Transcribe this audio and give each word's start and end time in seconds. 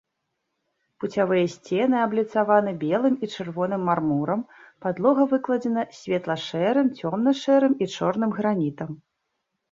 Пуцявыя 1.01 1.47
сцены 1.55 1.97
абліцаваны 2.05 2.71
белым 2.83 3.15
і 3.27 3.27
чырвоным 3.33 3.83
мармурам, 3.89 4.41
падлога 4.85 5.27
выкладзена 5.33 5.83
светла-шэрым, 5.97 6.87
цёмна-шэрым 7.03 7.73
і 7.87 7.89
чорным 7.97 8.31
гранітам. 8.39 8.89